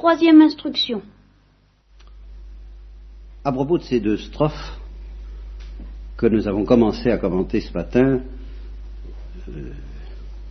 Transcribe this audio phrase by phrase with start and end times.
[0.00, 1.02] Troisième instruction.
[3.44, 4.80] À propos de ces deux strophes
[6.16, 8.20] que nous avons commencé à commenter ce matin,
[9.50, 9.72] euh,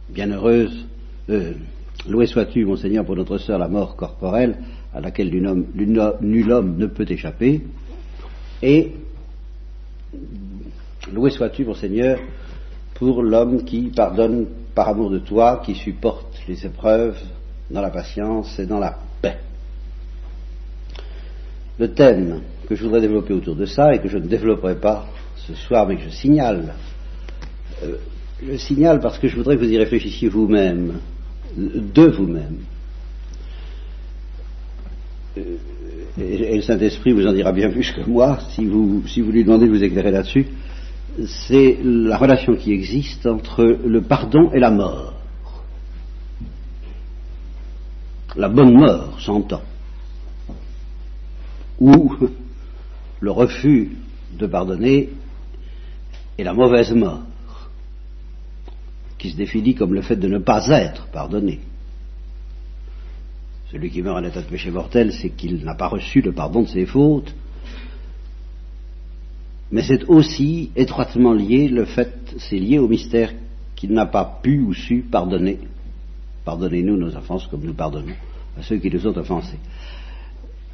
[0.08, 0.86] bienheureuse,
[1.32, 1.54] euh,
[2.08, 4.60] loué sois-tu, mon Seigneur, pour notre sœur, la mort corporelle,
[4.94, 5.66] à laquelle nul homme,
[6.22, 7.64] nul homme ne peut échapper,
[8.62, 8.94] et
[11.12, 12.20] loué sois-tu, mon Seigneur,
[12.94, 14.46] pour l'homme qui pardonne
[14.76, 17.20] par amour de toi, qui supporte les épreuves
[17.72, 19.40] dans la patience et dans la paix.
[21.80, 25.08] Le thème que je voudrais développer autour de ça et que je ne développerai pas
[25.36, 26.74] ce soir, mais que je signale,
[27.84, 27.96] euh,
[28.46, 31.00] je signale parce que je voudrais que vous y réfléchissiez vous-même,
[31.56, 32.58] de vous-même.
[35.38, 35.42] Euh,
[36.20, 39.44] et, le Saint-Esprit vous en dira bien plus que moi, si vous, si vous lui
[39.44, 40.48] demandez de vous éclairer là-dessus,
[41.26, 45.14] c'est la relation qui existe entre le pardon et la mort.
[48.36, 49.62] La bonne mort, s'entend.
[51.80, 52.14] Ou
[53.20, 53.98] le refus
[54.38, 55.10] de pardonner
[56.38, 57.24] et la mauvaise mort,
[59.18, 61.60] qui se définit comme le fait de ne pas être pardonné.
[63.72, 66.62] Celui qui meurt en état de péché mortel, c'est qu'il n'a pas reçu le pardon
[66.62, 67.36] de ses fautes,
[69.72, 73.34] mais c'est aussi étroitement lié, le fait, c'est lié au mystère
[73.76, 75.60] qu'il n'a pas pu ou su pardonner.
[76.44, 78.16] Pardonnez-nous nos offenses comme nous pardonnons
[78.58, 79.60] à ceux qui nous ont offensés.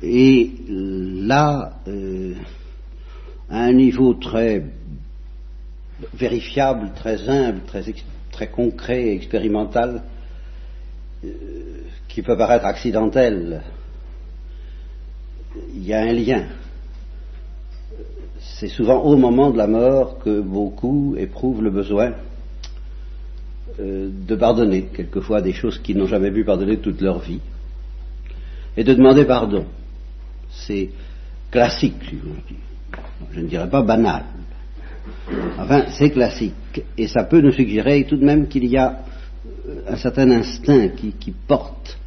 [0.04, 2.34] Et là, euh,
[3.50, 4.64] à un niveau très
[6.14, 7.84] vérifiable, très humble, très,
[8.32, 10.04] très concret, expérimental,
[11.24, 11.30] euh,
[12.08, 13.62] qui peut paraître accidentel,
[15.74, 16.44] il y a un lien.
[18.40, 22.14] C'est souvent au moment de la mort que beaucoup éprouvent le besoin
[23.80, 27.40] euh, de pardonner, quelquefois des choses qu'ils n'ont jamais pu pardonner toute leur vie,
[28.78, 29.66] et de demander pardon.
[30.68, 30.90] C'est
[31.52, 32.60] classique, si vous voulez.
[33.32, 34.24] Je ne dirais pas banal.
[35.60, 36.84] Enfin, c'est classique.
[36.98, 39.00] Et ça peut nous suggérer tout de même qu'il y a
[39.68, 41.98] euh, un certain instinct qui, qui, porte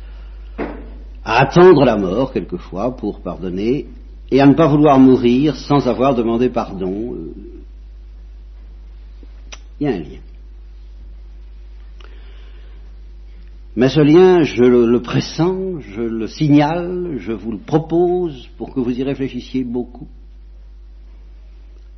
[1.25, 3.87] à attendre la mort, quelquefois, pour pardonner,
[4.31, 7.15] et à ne pas vouloir mourir sans avoir demandé pardon.
[7.15, 7.35] Euh,
[9.81, 10.28] il y a un lien.
[13.77, 18.81] Mais ce lien, je le, pressens, je le signale, je vous le propose pour que
[18.81, 20.09] vous y réfléchissiez beaucoup.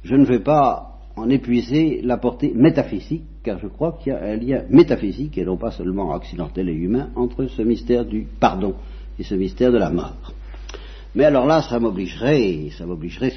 [0.04, 4.22] Je ne vais pas en épuiser la portée métaphysique, car je crois qu'il y a
[4.22, 8.74] un lien métaphysique, et non pas seulement accidentel et humain, entre ce mystère du pardon
[9.18, 10.32] et ce mystère de la mort.
[11.14, 13.32] Mais alors là, ça m'obligerait, ça m'obligerait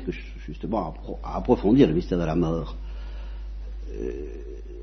[0.46, 2.76] justement à, approfondir le mystère de la mort,
[3.94, 4.12] euh,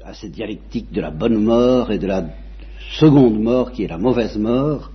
[0.04, 2.24] à cette dialectique de la bonne mort et de la
[2.98, 4.90] seconde mort qui est la mauvaise mort,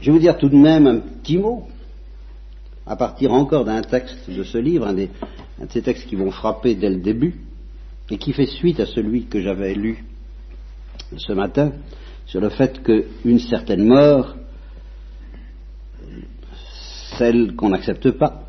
[0.00, 1.68] je vais vous dire tout de même un petit mot,
[2.86, 5.08] à partir encore d'un texte de ce livre, un, de
[5.68, 7.40] ces textes qui vont frapper dès le début,
[8.10, 10.04] et qui fait suite à celui que j'avais lu
[11.16, 11.72] ce matin,
[12.26, 14.36] sur le fait qu'une certaine mort,
[17.18, 18.46] celle qu'on n'accepte pas,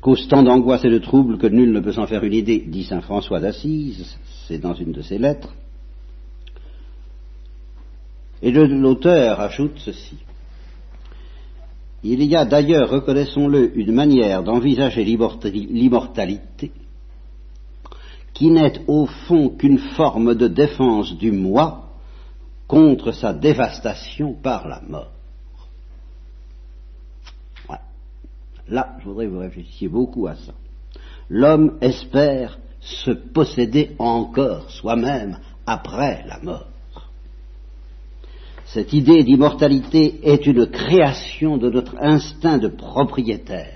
[0.00, 2.84] cause tant d'angoisse et de trouble que nul ne peut s'en faire une idée, dit
[2.84, 4.16] saint François d'Assise,
[4.58, 5.54] dans une de ses lettres.
[8.42, 10.16] Et l'auteur ajoute ceci.
[12.02, 16.72] Il y a d'ailleurs, reconnaissons-le, une manière d'envisager l'immortalité
[18.32, 21.90] qui n'est au fond qu'une forme de défense du moi
[22.66, 25.12] contre sa dévastation par la mort.
[28.70, 30.52] Là, je voudrais que vous réfléchissiez beaucoup à ça.
[31.28, 36.66] L'homme espère se posséder encore soi-même après la mort.
[38.66, 43.74] Cette idée d'immortalité est une création de notre instinct de propriétaire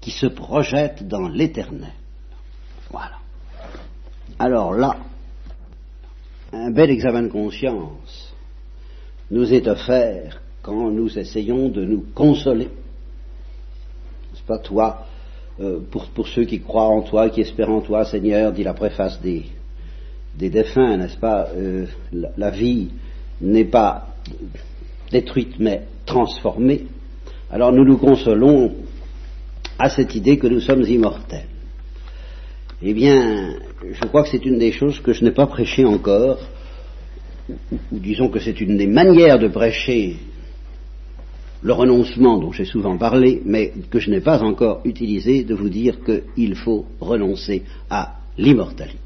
[0.00, 1.92] qui se projette dans l'éternel.
[2.90, 3.18] Voilà.
[4.38, 4.96] Alors là,
[6.52, 8.34] un bel examen de conscience
[9.30, 12.68] nous est offert quand nous essayons de nous consoler.
[14.32, 15.06] N'est-ce pas toi
[15.60, 19.20] euh, pour, ceux qui croient en toi, qui espèrent en toi, Seigneur, dit la préface
[19.20, 19.44] des,
[20.38, 22.88] des défunts, n'est-ce pas euh, la, vie
[23.42, 24.06] n'est pas
[25.10, 26.86] détruite mais transformée.
[27.50, 28.72] Alors nous nous consolons
[29.78, 31.48] à cette idée que nous sommes immortels.
[32.80, 33.56] Eh bien,
[33.92, 36.38] je crois que c'est une des choses que je n'ai pas prêché encore,
[37.50, 40.16] ou disons que c'est une des manières de prêcher
[41.62, 45.68] le renoncement dont j'ai souvent parlé, mais que je n'ai pas encore utilisé, de vous
[45.68, 49.00] dire qu'il faut renoncer à l'immortalité.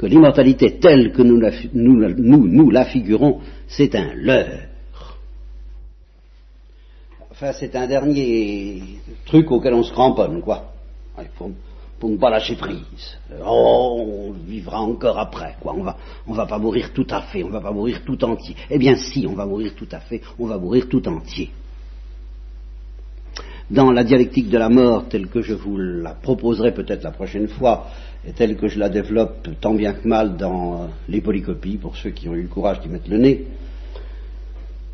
[0.00, 4.66] que l'immortalité telle que nous la, figurons, c'est un leurre.
[7.30, 8.82] Enfin, c'est un dernier
[9.26, 10.72] truc auquel on se cramponne, quoi.
[12.00, 13.18] Pour ne pas lâcher prise.
[13.46, 15.74] Oh, on vivra encore après, quoi.
[15.76, 18.56] On va, va pas mourir tout à fait, on va pas mourir tout entier.
[18.70, 21.50] Eh bien, si, on va mourir tout à fait, on va mourir tout entier.
[23.70, 27.48] Dans la dialectique de la mort, telle que je vous la proposerai peut-être la prochaine
[27.48, 27.86] fois,
[28.26, 32.10] et telle que je la développe tant bien que mal dans les polycopies, pour ceux
[32.10, 33.46] qui ont eu le courage d'y mettre le nez,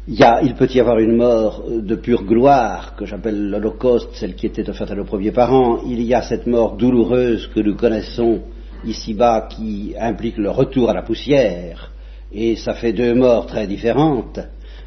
[0.08, 4.69] il, peut y avoir une mort de pure gloire, que j'appelle l'Holocauste, celle qui était
[4.69, 5.82] offerte à nos premiers parents.
[5.85, 8.43] Il y a cette mort douloureuse que nous connaissons
[8.85, 11.91] ici-bas, qui implique le retour à la poussière,
[12.32, 14.38] et ça fait deux morts très différentes.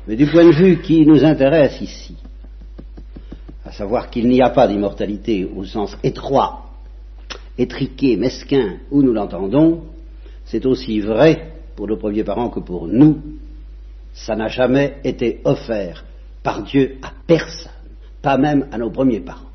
[0.07, 2.15] Mais du point de vue qui nous intéresse ici,
[3.65, 6.65] à savoir qu'il n'y a pas d'immortalité au sens étroit,
[7.57, 9.81] étriqué, mesquin, où nous l'entendons,
[10.45, 13.17] c'est aussi vrai pour nos premiers parents que pour nous,
[14.25, 16.03] ça n'a jamais été offert
[16.43, 17.71] par Dieu à personne,
[18.21, 19.49] pas même à nos premiers parents.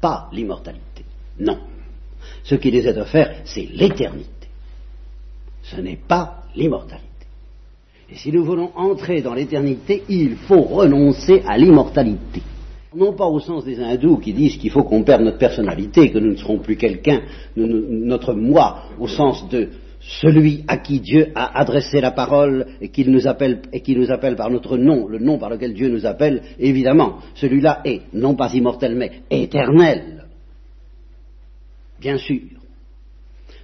[0.00, 1.04] Pas l'immortalité.
[1.38, 1.58] Non.
[2.44, 4.48] Ce qui les est offert, c'est l'éternité.
[5.62, 7.06] Ce n'est pas l'immortalité.
[8.10, 12.42] Et si nous voulons entrer dans l'éternité, il faut renoncer à l'immortalité.
[12.94, 16.18] Non pas au sens des hindous qui disent qu'il faut qu'on perde notre personnalité, que
[16.18, 17.22] nous ne serons plus quelqu'un,
[17.56, 19.70] notre moi, au sens de
[20.02, 24.50] celui à qui Dieu a adressé la parole et qui nous appelle, nous appelle par
[24.50, 28.96] notre nom, le nom par lequel Dieu nous appelle, évidemment, celui-là est non pas immortel
[28.96, 30.24] mais éternel.
[32.00, 32.40] Bien sûr.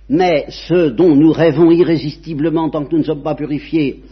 [0.09, 4.05] Mais ce dont nous rêvons irrésistiblement tant que nous ne sommes pas purifiés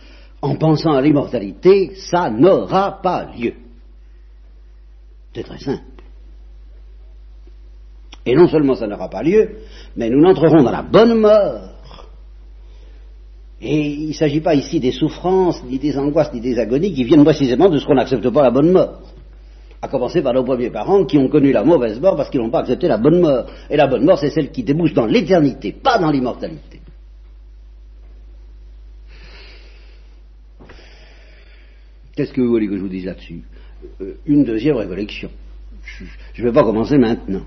[0.42, 3.54] en pensant à l'immortalité, ça n'aura pas lieu.
[5.32, 5.82] C'est très simple.
[8.26, 9.58] Et non seulement ça n'aura pas lieu,
[9.96, 11.75] mais nous n'entrerons dans la bonne mort
[13.60, 17.04] et il ne s'agit pas ici des souffrances, ni des angoisses, ni des agonies qui
[17.04, 19.00] viennent précisément de ce qu'on n'accepte pas la bonne mort.
[19.80, 22.50] À commencer par nos premiers parents qui ont connu la mauvaise mort parce qu'ils n'ont
[22.50, 23.46] pas accepté la bonne mort.
[23.70, 26.80] Et la bonne mort, c'est celle qui débouche dans l'éternité, pas dans l'immortalité.
[32.14, 33.42] Qu'est-ce que vous voulez que je vous dise là-dessus?
[34.00, 35.30] Euh, Une deuxième récollection.
[36.34, 37.42] Je ne vais pas commencer maintenant.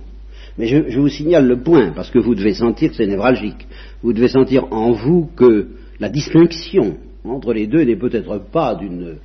[0.58, 3.68] Mais je, je, vous signale le point, parce que vous devez sentir que c'est névralgique.
[4.02, 9.18] Vous devez sentir en vous que la distinction entre les deux n'est peut-être pas d'une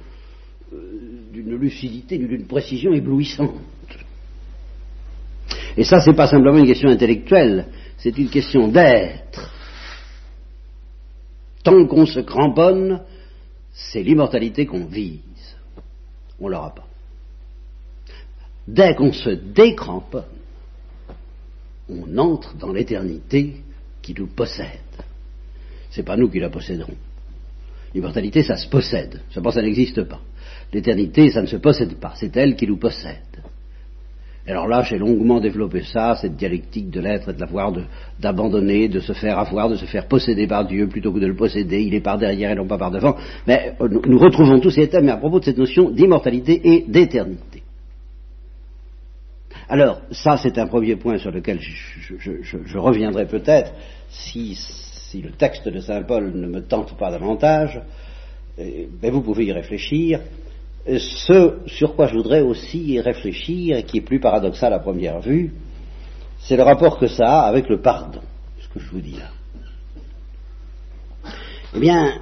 [0.72, 3.54] euh, lucidité, d'une précision éblouissante.
[5.76, 7.66] Et ça, ce n'est pas simplement une question intellectuelle,
[7.98, 9.52] c'est une question d'être.
[11.62, 13.02] Tant qu'on se cramponne,
[13.72, 15.20] c'est l'immortalité qu'on vise.
[16.40, 16.86] On l'aura pas.
[18.66, 20.24] Dès qu'on se décramponne,
[21.88, 23.56] on entre dans l'éternité
[24.00, 24.80] qui nous possède
[25.94, 26.96] c'est pas nous qui la posséderons.
[27.94, 29.20] L'immortalité, ça se possède.
[29.30, 30.20] Seulement, ça n'existe pas.
[30.72, 32.14] L'éternité, ça ne se possède pas.
[32.16, 33.20] C'est elle qui nous possède.
[34.48, 37.72] alors là, j'ai longuement développé ça, cette dialectique de l'être et de l'avoir,
[38.18, 41.36] d'abandonner, de, se faire avoir, de se faire posséder par Dieu plutôt que de le
[41.36, 41.82] posséder.
[41.82, 43.14] Il est par derrière et non pas par devant.
[43.46, 47.62] Mais euh, nous, retrouvons tous ces thèmes à propos de cette notion d'immortalité et d'éternité.
[49.68, 53.72] Alors, ça, c'est un premier point sur lequel je reviendrai peut-être
[54.08, 54.56] si
[55.14, 57.80] si le texte de Saint Paul ne me tente pas davantage,
[58.58, 60.20] eh, ben vous pouvez y réfléchir.
[60.86, 65.54] Ce sur quoi je voudrais aussi réfléchir, et qui est plus paradoxal à première vue,
[66.40, 68.22] c'est le rapport que ça a avec le pardon,
[68.60, 69.30] ce que je vous dis là.
[71.76, 72.14] Eh bien,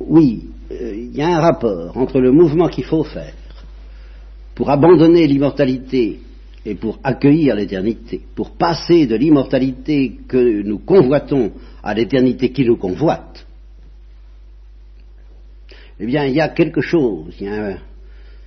[0.00, 3.34] oui, euh, il y a un rapport entre le mouvement qu'il faut faire
[4.56, 6.20] pour abandonner l'immortalité
[6.66, 12.76] et pour accueillir l'éternité, pour passer de l'immortalité que nous convoitons à l'éternité qui nous
[12.76, 13.46] convoite,
[16.00, 17.78] eh bien, il y a quelque chose, il y a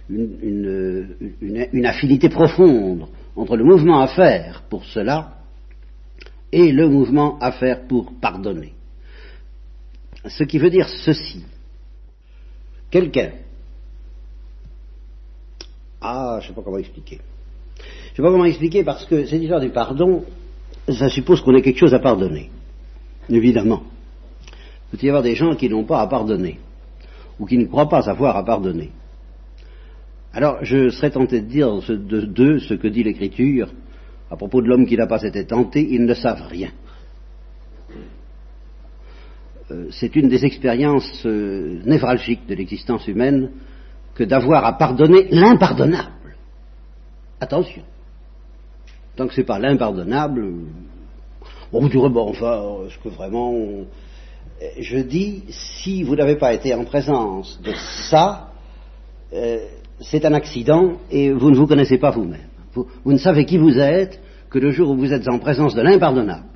[0.09, 3.07] une, affinité profonde
[3.37, 5.37] entre le mouvement à faire pour cela
[6.51, 8.73] et le mouvement à faire pour pardonner.
[10.25, 11.45] Ce qui veut dire ceci.
[12.91, 13.31] Quelqu'un.
[16.01, 17.19] Ah, je ne sais pas comment expliquer.
[18.19, 20.25] Je ne sais pas comment expliquer parce que cette histoire du pardon,
[20.89, 22.49] ça suppose qu'on ait quelque chose à pardonner
[23.29, 23.83] évidemment.
[24.91, 26.59] Il peut y avoir des gens qui n'ont pas à pardonner,
[27.39, 28.91] ou qui ne croient pas savoir à pardonner.
[30.33, 33.69] Alors, je serais tenté de dire de d'eux ce que dit l'Écriture
[34.29, 36.71] à propos de l'homme qui n'a pas été tenté, ils ne savent rien.
[39.71, 43.51] Euh, c'est une des expériences euh, névralgiques de l'existence humaine
[44.13, 46.35] que d'avoir à pardonner l'impardonnable.
[47.39, 47.81] Attention.
[49.19, 50.45] Tant que ce n'est pas l'impardonnable,
[51.73, 53.53] on vous dirait, bon, enfin, est-ce que vraiment
[54.79, 57.73] je dis, si vous n'avez pas été en présence de
[58.09, 58.47] ça,
[59.33, 59.57] euh,
[59.99, 62.47] c'est un accident et vous ne vous connaissez pas vous-même.
[62.73, 65.81] Vous, ne savez qui vous êtes que le jour où vous êtes en présence de
[65.81, 66.47] l'impardonnable.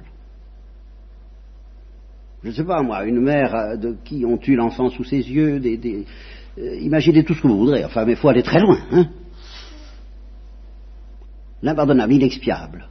[2.43, 5.17] Je ne sais pas moi, une mère euh, de qui on tue l'enfant sous ses
[5.17, 6.05] yeux, des,
[6.58, 8.79] euh, imaginez tout ce que vous voudrez, enfin, mais il faut aller très loin.
[8.89, 9.08] Hein
[11.63, 12.86] L'impardonnable, inexpiable.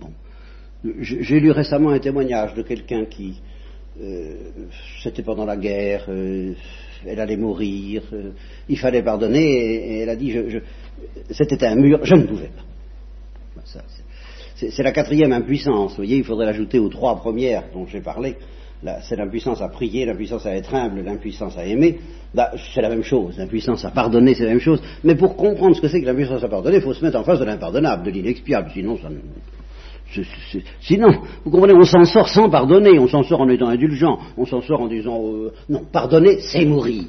[0.00, 0.10] Bon.
[1.00, 3.38] J'ai lu récemment un témoignage de quelqu'un qui,
[4.02, 4.34] euh,
[5.02, 6.54] c'était pendant la guerre, euh,
[7.06, 8.30] elle allait mourir, euh,
[8.68, 10.34] il fallait pardonner, et, elle a dit,
[11.30, 12.64] c'était un mur, je ne pouvais pas.
[14.56, 18.36] C'est la quatrième impuissance, vous voyez, il faudrait l'ajouter aux trois premières dont j'ai parlé.
[19.02, 22.00] C'est l'impuissance à prier, l'impuissance à être humble, l'impuissance à aimer.
[22.34, 24.80] Bah, c'est la même chose, l'impuissance à pardonner, c'est la même chose.
[25.04, 27.24] Mais pour comprendre ce que c'est que l'impuissance à pardonner, il faut se mettre en
[27.24, 29.16] face de l'impardonnable, de l'inexpiable, sinon ça ne
[30.80, 34.44] Sinon, vous comprenez, on s'en sort sans pardonner, on s'en sort en étant indulgent, on
[34.44, 37.04] s'en sort en disant euh, non, pardonner, c'est mourir.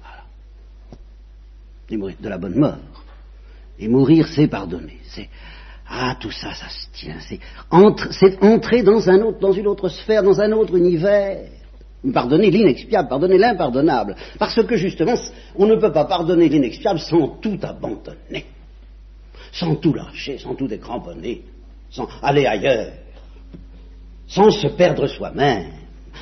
[0.00, 1.98] Voilà.
[1.98, 2.78] Mourir de la bonne mort.
[3.78, 4.98] Et mourir, c'est pardonner.
[5.94, 7.16] Ah tout ça, ça se tient.
[7.20, 11.40] C'est entrer dans une autre sphère, dans un autre univers.
[12.12, 14.16] Pardonner l'inexpiable, pardonner l'impardonnable.
[14.38, 15.14] Parce que justement,
[15.54, 18.46] on ne peut pas pardonner l'inexpiable sans tout abandonner
[19.52, 21.42] sans tout lâcher, sans tout décramponner,
[21.90, 22.92] sans aller ailleurs,
[24.26, 25.72] sans se perdre soi-même,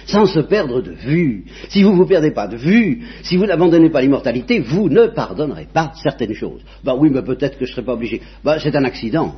[0.07, 1.45] sans se perdre de vue.
[1.69, 5.07] Si vous ne vous perdez pas de vue, si vous n'abandonnez pas l'immortalité, vous ne
[5.07, 6.61] pardonnerez pas certaines choses.
[6.83, 8.21] Ben oui, mais peut-être que je ne serai pas obligé.
[8.45, 9.35] Ben, c'est un accident.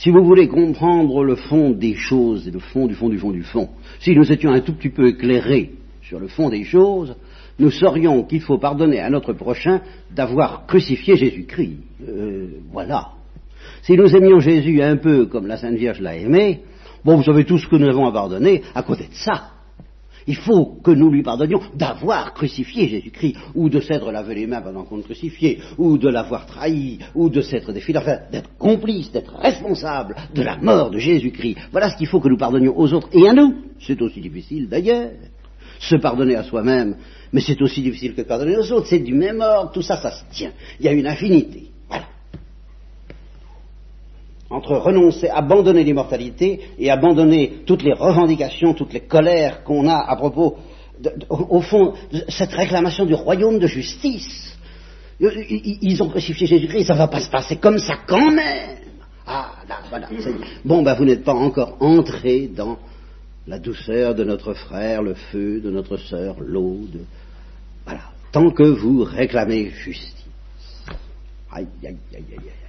[0.00, 3.42] Si vous voulez comprendre le fond des choses le fond du fond du fond du
[3.42, 7.14] fond, si nous étions un tout petit peu éclairés sur le fond des choses,
[7.58, 11.76] nous saurions qu'il faut pardonner à notre prochain d'avoir crucifié Jésus-Christ.
[12.08, 13.08] Euh, voilà.
[13.82, 16.60] Si nous aimions Jésus un peu comme la Sainte Vierge l'a aimé,
[17.04, 19.50] bon, vous savez tout ce que nous avons à pardonner à côté de ça.
[20.26, 24.60] Il faut que nous lui pardonnions d'avoir crucifié Jésus-Christ, ou de s'être lavé les mains
[24.60, 29.10] pendant qu'on le crucifiait, ou de l'avoir trahi, ou de s'être défilé, enfin, d'être complice,
[29.12, 31.56] d'être responsable de la mort de Jésus-Christ.
[31.72, 33.54] Voilà ce qu'il faut que nous pardonnions aux autres et à nous.
[33.80, 35.10] C'est aussi difficile d'ailleurs.
[35.78, 36.96] Se pardonner à soi-même,
[37.32, 40.10] mais c'est aussi difficile que pardonner aux autres, c'est du même ordre, tout ça, ça
[40.10, 40.52] se tient.
[40.78, 41.69] Il y a une infinité.
[44.50, 50.16] Entre renoncer, abandonner l'immortalité et abandonner toutes les revendications, toutes les colères qu'on a à
[50.16, 50.56] propos,
[51.28, 54.56] au fond, de cette réclamation du royaume de justice.
[55.20, 58.78] Ils ont crucifié Jésus-Christ, ça ne va pas se passer comme ça quand même.
[59.26, 60.08] Ah, là, voilà.
[60.64, 62.78] Bon, ben vous n'êtes pas encore entré dans
[63.46, 66.80] la douceur de notre frère, le feu de notre sœur, l'eau.
[67.84, 68.02] Voilà.
[68.32, 70.24] Tant que vous réclamez justice.
[71.52, 72.59] Aïe, aïe, aïe, aïe.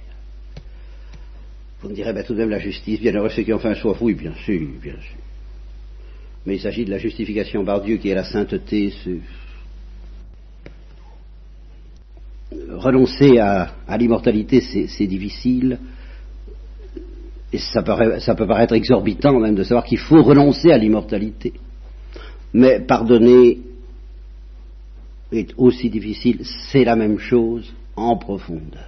[1.82, 3.68] Vous me direz, ben, tout de même, la justice, bien heureux ceux qui ont fait
[3.68, 5.18] un soif, oui, bien sûr, bien sûr.
[6.46, 8.92] Mais il s'agit de la justification par Dieu qui est la sainteté.
[12.70, 15.78] Renoncer à, à l'immortalité, c'est difficile
[17.52, 21.52] et ça, peut paraître exorbitant même de savoir qu'il faut renoncer à l'immortalité.
[22.54, 23.58] Mais pardonner
[25.30, 28.86] est aussi difficile, c'est la même chose en profondeur.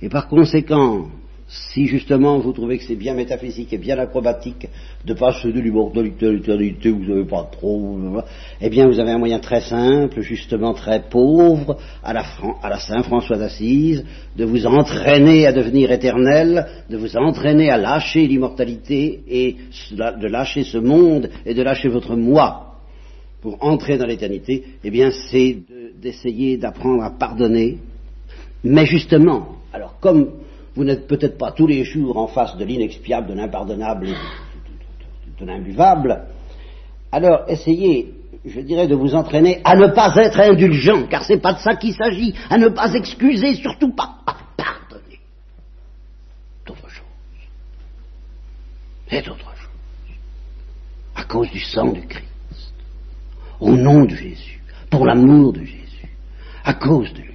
[0.00, 1.08] Et par conséquent,
[1.46, 4.66] si justement vous trouvez que c'est bien métaphysique et bien acrobatique
[5.04, 7.98] de passer de l'immortalité à l'éternité, vous n'avez pas trop,
[8.60, 12.24] eh bien vous avez un moyen très simple, justement très pauvre, à la,
[12.62, 14.04] à la Saint François d'Assise,
[14.36, 19.56] de vous entraîner à devenir éternel, de vous entraîner à lâcher l'immortalité et
[19.92, 22.78] de lâcher ce monde et de lâcher votre moi
[23.42, 25.58] pour entrer dans l'éternité, eh bien c'est
[26.00, 27.76] d'essayer d'apprendre à pardonner,
[28.64, 30.30] mais justement, alors comme
[30.74, 34.08] vous n'êtes peut-être pas tous les jours en face de l'inexpiable, de l'impardonnable
[35.38, 36.24] de, l'imbuvable.
[37.12, 38.12] Alors essayez,
[38.44, 41.58] je dirais, de vous entraîner à ne pas être indulgent, car ce n'est pas de
[41.58, 44.16] ça qu'il s'agit, à ne pas excuser, surtout pas
[44.56, 45.20] pardonner.
[46.68, 47.04] Autre chose.
[49.08, 50.16] C'est autre chose.
[51.14, 52.24] À cause du sang du Christ,
[53.60, 56.08] au nom de Jésus, pour l'amour de Jésus,
[56.64, 57.33] à cause de lui.